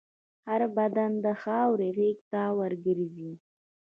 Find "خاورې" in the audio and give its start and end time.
1.41-1.89